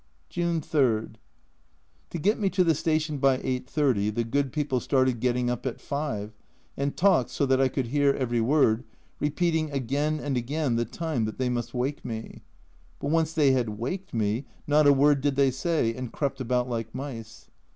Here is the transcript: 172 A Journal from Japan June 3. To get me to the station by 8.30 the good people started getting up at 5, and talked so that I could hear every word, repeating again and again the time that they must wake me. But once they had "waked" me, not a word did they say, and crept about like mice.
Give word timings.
172 0.33 0.77
A 0.77 0.81
Journal 0.81 1.05
from 1.05 1.11
Japan 1.11 1.19
June 2.09 2.09
3. 2.09 2.09
To 2.09 2.23
get 2.23 2.39
me 2.41 2.49
to 2.49 2.63
the 2.63 2.73
station 2.73 3.17
by 3.19 3.37
8.30 3.37 4.15
the 4.15 4.23
good 4.23 4.51
people 4.51 4.79
started 4.79 5.19
getting 5.19 5.51
up 5.51 5.67
at 5.67 5.79
5, 5.79 6.31
and 6.75 6.97
talked 6.97 7.29
so 7.29 7.45
that 7.45 7.61
I 7.61 7.67
could 7.67 7.85
hear 7.89 8.11
every 8.13 8.41
word, 8.41 8.83
repeating 9.19 9.69
again 9.69 10.19
and 10.19 10.35
again 10.37 10.75
the 10.75 10.85
time 10.85 11.25
that 11.25 11.37
they 11.37 11.49
must 11.49 11.75
wake 11.75 12.03
me. 12.03 12.41
But 12.99 13.11
once 13.11 13.33
they 13.33 13.51
had 13.51 13.77
"waked" 13.77 14.11
me, 14.11 14.45
not 14.65 14.87
a 14.87 14.91
word 14.93 15.21
did 15.21 15.35
they 15.35 15.51
say, 15.51 15.93
and 15.93 16.11
crept 16.11 16.41
about 16.41 16.67
like 16.67 16.95
mice. 16.95 17.51